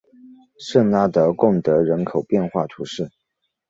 [0.57, 3.11] 圣拉德贡德人口变化图示